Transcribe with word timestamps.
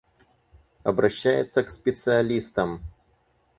Обращаются 0.83 1.61
к 1.63 1.69
специалистам. 1.69 2.81